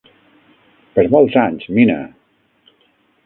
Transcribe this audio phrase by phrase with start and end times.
[0.95, 1.99] Per molts anys, Mina!